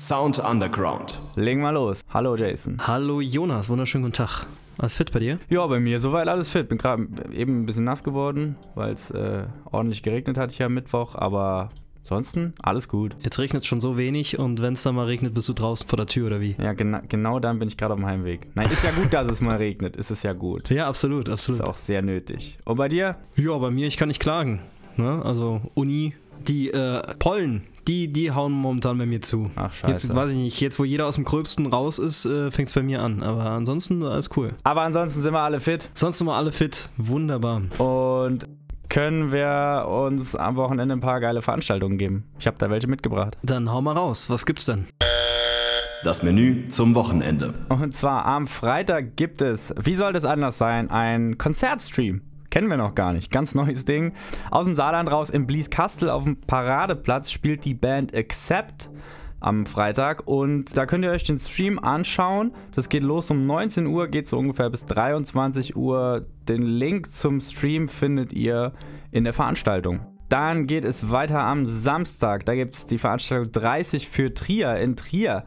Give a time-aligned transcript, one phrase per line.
[0.00, 1.20] Sound Underground.
[1.36, 2.00] Legen wir los.
[2.08, 2.78] Hallo Jason.
[2.86, 4.46] Hallo Jonas, wunderschönen guten Tag.
[4.78, 5.38] Alles fit bei dir?
[5.50, 6.70] Ja, bei mir soweit alles fit.
[6.70, 10.72] Bin gerade eben ein bisschen nass geworden, weil es äh, ordentlich geregnet hat hier am
[10.72, 11.68] Mittwoch, aber
[11.98, 13.14] ansonsten alles gut.
[13.20, 15.86] Jetzt regnet es schon so wenig und wenn es dann mal regnet, bist du draußen
[15.86, 16.56] vor der Tür oder wie?
[16.58, 18.46] Ja, gena genau dann bin ich gerade auf dem Heimweg.
[18.54, 19.96] Nein, ist ja gut, dass es mal regnet.
[19.96, 20.70] Ist es ja gut.
[20.70, 21.60] Ja, absolut, absolut.
[21.60, 22.56] Ist auch sehr nötig.
[22.64, 23.16] Und bei dir?
[23.36, 24.60] Ja, bei mir, ich kann nicht klagen.
[24.96, 25.20] Ne?
[25.22, 26.14] Also Uni,
[26.48, 29.50] die äh, Pollen, die, die hauen momentan bei mir zu.
[29.56, 30.08] Ach, scheiße.
[30.08, 32.74] Jetzt weiß ich nicht, jetzt wo jeder aus dem Gröbsten raus ist, äh, fängt es
[32.74, 33.22] bei mir an.
[33.22, 34.50] Aber ansonsten alles cool.
[34.62, 35.90] Aber ansonsten sind wir alle fit.
[35.94, 36.88] Sonst sind wir alle fit.
[36.96, 37.62] Wunderbar.
[37.78, 38.46] Und
[38.88, 42.24] können wir uns am Wochenende ein paar geile Veranstaltungen geben.
[42.38, 43.38] Ich habe da welche mitgebracht.
[43.42, 44.28] Dann hau mal raus.
[44.28, 44.86] Was gibt's denn?
[46.02, 47.54] Das Menü zum Wochenende.
[47.68, 52.22] Und zwar am Freitag gibt es, wie soll das anders sein, ein Konzertstream.
[52.50, 53.30] Kennen wir noch gar nicht.
[53.30, 54.12] Ganz neues Ding.
[54.50, 58.90] Aus dem Saarland raus im Blieskastel auf dem Paradeplatz spielt die Band Accept
[59.38, 62.52] am Freitag und da könnt ihr euch den Stream anschauen.
[62.74, 66.26] Das geht los um 19 Uhr, geht so ungefähr bis 23 Uhr.
[66.48, 68.72] Den Link zum Stream findet ihr
[69.10, 70.09] in der Veranstaltung.
[70.30, 72.46] Dann geht es weiter am Samstag.
[72.46, 75.44] Da gibt es die Veranstaltung 30 für Trier in Trier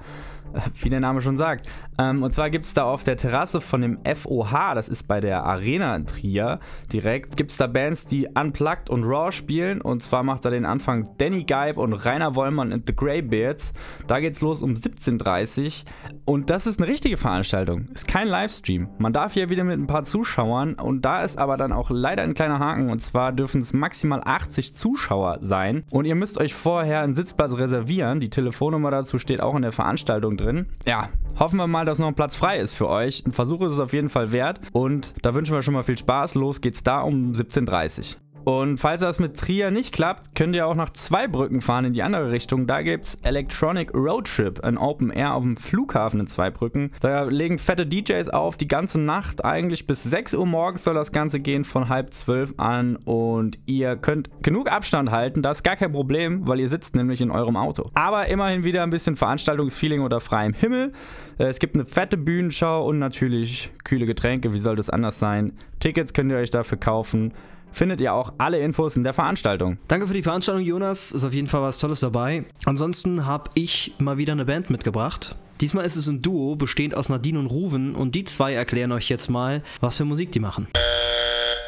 [0.81, 1.69] wie der Name schon sagt.
[1.97, 5.19] Ähm, und zwar gibt es da auf der Terrasse von dem FOH, das ist bei
[5.19, 6.59] der Arena in Trier
[6.91, 9.81] direkt, gibt es da Bands, die Unplugged und Raw spielen.
[9.81, 13.73] Und zwar macht da den Anfang Danny Geib und Rainer Wollmann and the Greybeards.
[14.07, 15.91] Da geht's los um 17.30 Uhr.
[16.25, 17.89] Und das ist eine richtige Veranstaltung.
[17.93, 18.89] Ist kein Livestream.
[18.97, 20.75] Man darf hier wieder mit ein paar Zuschauern.
[20.75, 22.89] Und da ist aber dann auch leider ein kleiner Haken.
[22.89, 25.83] Und zwar dürfen es maximal 80 Zuschauer sein.
[25.91, 28.19] Und ihr müsst euch vorher einen Sitzplatz reservieren.
[28.19, 30.67] Die Telefonnummer dazu steht auch in der Veranstaltung drin.
[30.85, 33.23] Ja, hoffen wir mal, dass noch ein Platz frei ist für euch.
[33.25, 34.59] Ein Versuch ist es auf jeden Fall wert.
[34.71, 36.35] Und da wünschen wir schon mal viel Spaß.
[36.35, 38.22] Los geht's da um 17.30 Uhr.
[38.43, 42.03] Und falls das mit Trier nicht klappt, könnt ihr auch nach Zweibrücken fahren in die
[42.03, 42.67] andere Richtung.
[42.67, 46.91] Da gibt es Electronic Road Trip, ein Open Air auf dem Flughafen in Zweibrücken.
[46.99, 49.45] Da legen fette DJs auf, die ganze Nacht.
[49.45, 52.97] Eigentlich bis 6 Uhr morgens soll das Ganze gehen, von halb zwölf an.
[52.97, 57.21] Und ihr könnt genug Abstand halten, das ist gar kein Problem, weil ihr sitzt nämlich
[57.21, 57.91] in eurem Auto.
[57.93, 60.91] Aber immerhin wieder ein bisschen Veranstaltungsfeeling unter freiem Himmel.
[61.37, 64.53] Äh, Es gibt eine fette Bühnenschau und natürlich kühle Getränke.
[64.53, 65.53] Wie soll das anders sein?
[65.79, 67.33] Tickets könnt ihr euch dafür kaufen
[67.73, 69.77] findet ihr auch alle Infos in der Veranstaltung.
[69.89, 71.11] Danke für die Veranstaltung, Jonas.
[71.11, 72.45] Ist auf jeden Fall was Tolles dabei.
[72.65, 75.35] Ansonsten habe ich mal wieder eine Band mitgebracht.
[75.61, 77.95] Diesmal ist es ein Duo, bestehend aus Nadine und Ruven.
[77.95, 80.67] Und die zwei erklären euch jetzt mal, was für Musik die machen.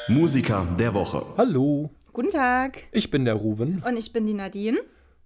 [0.08, 1.26] Musiker der Woche.
[1.38, 2.84] Hallo, Guten Tag.
[2.92, 4.78] ich bin der Ruven Und ich bin die Nadine.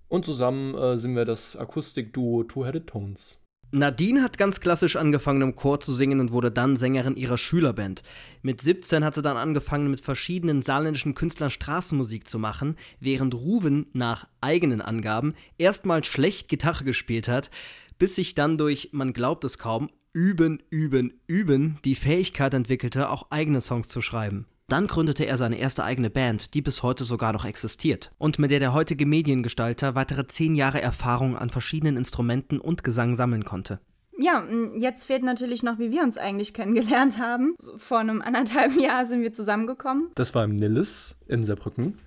[0.07, 3.37] und zusammen äh, sind wir das Akustikduo Two-Headed Tones.
[3.71, 8.01] Nadine hat ganz klassisch angefangen im Chor zu singen und wurde dann Sängerin ihrer Schülerband.
[8.41, 13.85] Mit 17 hat sie dann angefangen mit verschiedenen saarländischen Künstlern Straßenmusik zu machen, während Ruven
[13.93, 17.51] nach eigenen Angaben erstmal schlecht Gitarre gespielt hat,
[17.99, 23.27] bis sich dann durch, man glaubt es kaum, üben, üben, üben die Fähigkeit entwickelte, auch
[23.29, 24.47] eigene Songs zu schreiben.
[24.69, 28.51] Dann gründete er seine erste eigene Band, die bis heute sogar noch existiert und mit
[28.51, 33.79] der der heutige Mediengestalter weitere zehn Jahre Erfahrung an verschiedenen Instrumenten und Gesang sammeln konnte.
[34.19, 34.43] Ja,
[34.77, 37.55] jetzt fehlt natürlich noch, wie wir uns eigentlich kennengelernt haben.
[37.77, 40.11] Vor einem anderthalb Jahr sind wir zusammengekommen.
[40.13, 41.97] Das war im Nilles in Saarbrücken.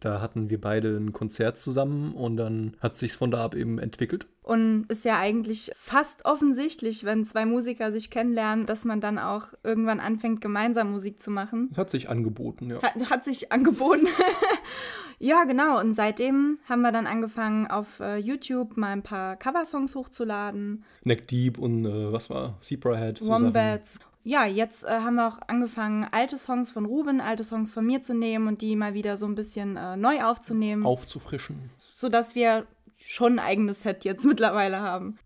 [0.00, 3.78] Da hatten wir beide ein Konzert zusammen und dann hat sich's von da ab eben
[3.78, 4.26] entwickelt.
[4.42, 9.48] Und ist ja eigentlich fast offensichtlich, wenn zwei Musiker sich kennenlernen, dass man dann auch
[9.64, 11.70] irgendwann anfängt, gemeinsam Musik zu machen.
[11.76, 12.82] Hat sich angeboten, ja.
[12.82, 14.06] Hat, hat sich angeboten.
[15.18, 15.80] ja, genau.
[15.80, 20.84] Und seitdem haben wir dann angefangen, auf äh, YouTube mal ein paar Coversongs hochzuladen.
[21.04, 22.58] Neck Deep und äh, was war?
[22.60, 23.18] Zebrahead.
[23.18, 23.46] so Sachen.
[23.46, 24.00] Wombats.
[24.24, 28.02] Ja, jetzt äh, haben wir auch angefangen, alte Songs von Ruben, alte Songs von mir
[28.02, 31.70] zu nehmen und die mal wieder so ein bisschen äh, neu aufzunehmen, Aufzufrischen.
[31.76, 32.66] sodass wir
[32.96, 35.18] schon ein eigenes Set jetzt mittlerweile haben.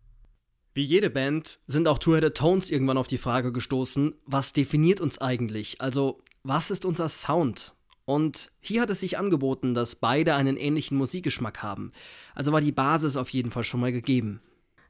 [0.75, 5.19] Wie jede Band sind auch Two-Headed Tones irgendwann auf die Frage gestoßen, was definiert uns
[5.19, 5.81] eigentlich?
[5.81, 7.75] Also, was ist unser Sound?
[8.11, 11.93] Und hier hat es sich angeboten, dass beide einen ähnlichen Musikgeschmack haben.
[12.35, 14.41] Also war die Basis auf jeden Fall schon mal gegeben.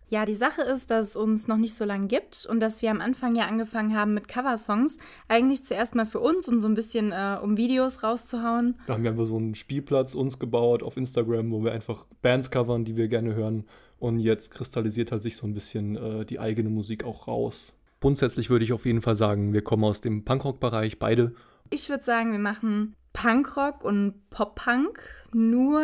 [0.09, 2.91] Ja, die Sache ist, dass es uns noch nicht so lange gibt und dass wir
[2.91, 4.97] am Anfang ja angefangen haben mit Coversongs.
[5.29, 8.77] Eigentlich zuerst mal für uns und so ein bisschen, äh, um Videos rauszuhauen.
[8.87, 12.51] Da haben wir einfach so einen Spielplatz uns gebaut auf Instagram, wo wir einfach Bands
[12.51, 13.65] covern, die wir gerne hören.
[13.99, 17.75] Und jetzt kristallisiert halt sich so ein bisschen äh, die eigene Musik auch raus.
[18.01, 21.35] Grundsätzlich würde ich auf jeden Fall sagen, wir kommen aus dem Punkrock-Bereich, beide.
[21.71, 25.01] Ich würde sagen, wir machen Punkrock und Pop-Punk
[25.33, 25.83] nur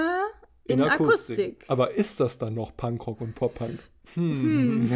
[0.65, 1.65] in, Akustik.
[1.69, 3.79] Aber ist das dann noch Punkrock und Pop-Punk?
[4.15, 4.91] Hm.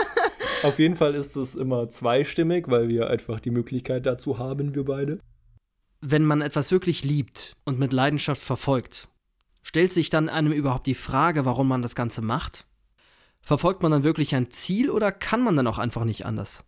[0.62, 4.84] Auf jeden Fall ist es immer zweistimmig, weil wir einfach die Möglichkeit dazu haben, wir
[4.84, 5.20] beide.
[6.02, 9.08] Wenn man etwas wirklich liebt und mit Leidenschaft verfolgt,
[9.62, 12.66] stellt sich dann einem überhaupt die Frage, warum man das Ganze macht?
[13.42, 16.64] Verfolgt man dann wirklich ein Ziel oder kann man dann auch einfach nicht anders?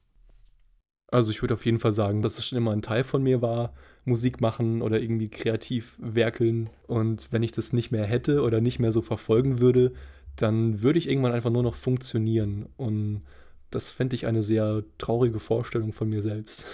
[1.12, 3.42] Also ich würde auf jeden Fall sagen, dass es schon immer ein Teil von mir
[3.42, 3.74] war,
[4.04, 6.70] Musik machen oder irgendwie kreativ werkeln.
[6.86, 9.92] Und wenn ich das nicht mehr hätte oder nicht mehr so verfolgen würde,
[10.36, 12.66] dann würde ich irgendwann einfach nur noch funktionieren.
[12.78, 13.22] Und
[13.70, 16.64] das fände ich eine sehr traurige Vorstellung von mir selbst.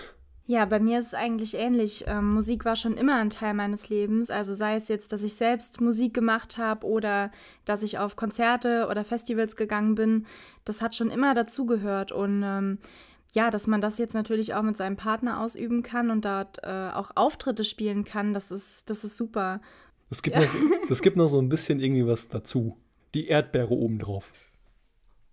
[0.46, 2.05] Ja, bei mir ist es eigentlich ähnlich.
[2.06, 4.31] Ähm, Musik war schon immer ein Teil meines Lebens.
[4.31, 7.31] Also sei es jetzt, dass ich selbst Musik gemacht habe oder
[7.67, 10.26] dass ich auf Konzerte oder Festivals gegangen bin.
[10.64, 12.12] Das hat schon immer dazugehört.
[12.12, 12.79] Und ähm,
[13.38, 16.90] ja, dass man das jetzt natürlich auch mit seinem Partner ausüben kann und dort äh,
[16.93, 19.61] auch Auftritte spielen kann, das ist, das ist super.
[20.11, 20.43] Das gibt, ja.
[20.43, 20.58] noch, so,
[20.88, 22.76] das gibt noch so ein bisschen irgendwie was dazu.
[23.14, 24.32] Die Erdbeere obendrauf.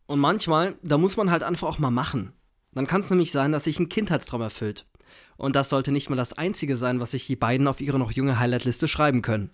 [0.05, 2.33] Und manchmal, da muss man halt einfach auch mal machen.
[2.73, 4.85] Dann kann es nämlich sein, dass sich ein Kindheitstraum erfüllt.
[5.35, 8.11] Und das sollte nicht mal das Einzige sein, was sich die beiden auf ihre noch
[8.11, 9.49] junge Highlightliste schreiben können.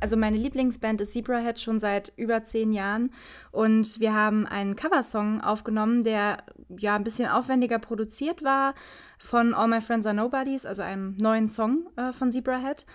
[0.00, 3.10] Also meine Lieblingsband ist Zebrahead schon seit über zehn Jahren
[3.50, 6.38] und wir haben einen Coversong aufgenommen, der
[6.78, 8.74] ja ein bisschen aufwendiger produziert war
[9.18, 12.86] von All My Friends Are Nobodies, also einem neuen Song äh, von Zebrahead.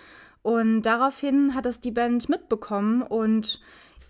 [0.42, 3.60] Und daraufhin hat es die Band mitbekommen und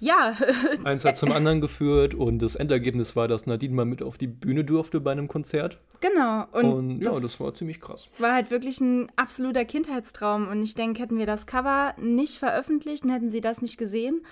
[0.01, 0.37] ja.
[0.85, 4.27] Eins hat zum anderen geführt und das Endergebnis war, dass Nadine mal mit auf die
[4.27, 5.79] Bühne durfte bei einem Konzert.
[6.01, 6.47] Genau.
[6.53, 8.09] Und, und ja, das, das, war ziemlich krass.
[8.19, 10.49] War halt wirklich ein absoluter Kindheitstraum.
[10.49, 14.23] Und ich denke, hätten wir das Cover nicht veröffentlicht und hätten sie das nicht gesehen,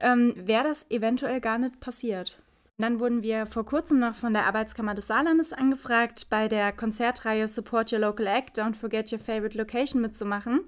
[0.00, 2.38] ähm, wäre das eventuell gar nicht passiert.
[2.78, 7.46] Dann wurden wir vor kurzem noch von der Arbeitskammer des Saarlandes angefragt, bei der Konzertreihe
[7.46, 10.62] Support Your Local Act, Don't Forget Your Favorite Location mitzumachen.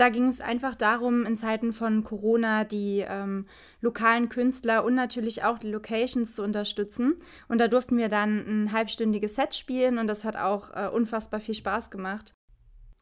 [0.00, 3.44] Da ging es einfach darum, in Zeiten von Corona die ähm,
[3.82, 7.16] lokalen Künstler und natürlich auch die Locations zu unterstützen.
[7.48, 11.38] Und da durften wir dann ein halbstündiges Set spielen und das hat auch äh, unfassbar
[11.38, 12.34] viel Spaß gemacht.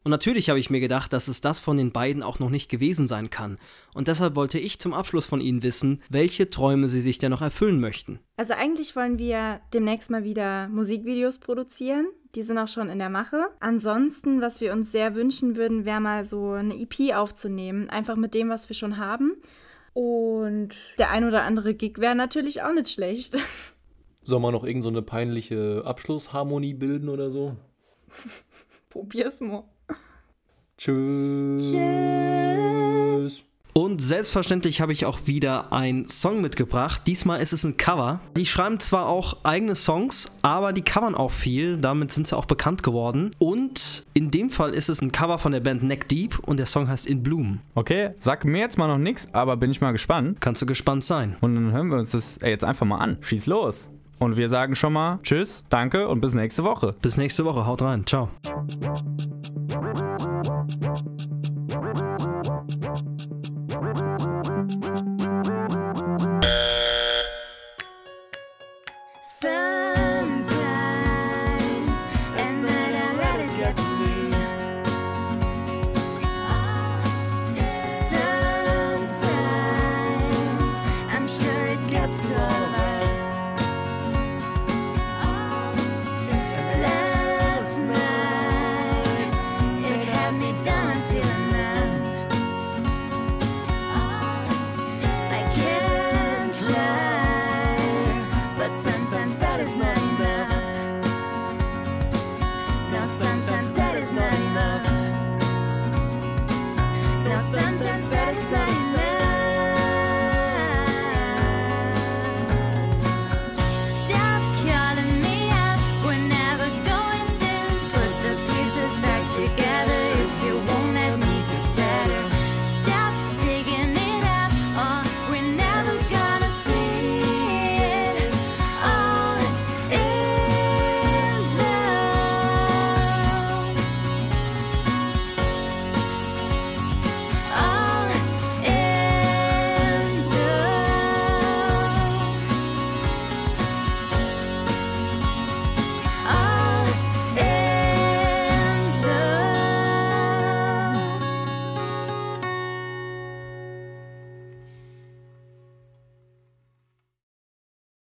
[0.04, 2.70] Und natürlich habe ich mir gedacht, dass es das von den beiden auch noch nicht
[2.70, 3.58] gewesen sein kann.
[3.94, 7.42] Und deshalb wollte ich zum Abschluss von Ihnen wissen, welche Träume Sie sich denn noch
[7.42, 8.20] erfüllen möchten.
[8.36, 12.06] Also eigentlich wollen wir demnächst mal wieder Musikvideos produzieren.
[12.34, 13.48] Die sind auch schon in der Mache.
[13.58, 17.90] Ansonsten, was wir uns sehr wünschen würden, wäre mal so eine EP aufzunehmen.
[17.90, 19.34] Einfach mit dem, was wir schon haben.
[19.94, 23.36] Und der ein oder andere Gig wäre natürlich auch nicht schlecht.
[24.22, 27.56] Soll man noch irgendeine so peinliche Abschlussharmonie bilden oder so?
[28.90, 29.64] Probier's mal.
[30.78, 31.72] Tschüss.
[31.72, 33.44] Tschüss.
[33.74, 37.02] Und selbstverständlich habe ich auch wieder einen Song mitgebracht.
[37.06, 38.20] Diesmal ist es ein Cover.
[38.36, 41.76] Die schreiben zwar auch eigene Songs, aber die covern auch viel.
[41.76, 43.30] Damit sind sie auch bekannt geworden.
[43.38, 46.66] Und in dem Fall ist es ein Cover von der Band Neck Deep und der
[46.66, 47.60] Song heißt In Bloom.
[47.76, 50.40] Okay, sag mir jetzt mal noch nichts, aber bin ich mal gespannt.
[50.40, 51.36] Kannst du gespannt sein.
[51.40, 53.18] Und dann hören wir uns das jetzt einfach mal an.
[53.20, 53.88] Schieß los.
[54.18, 56.96] Und wir sagen schon mal Tschüss, danke und bis nächste Woche.
[57.00, 57.64] Bis nächste Woche.
[57.64, 58.04] Haut rein.
[58.06, 58.28] Ciao.
[69.30, 69.67] Sound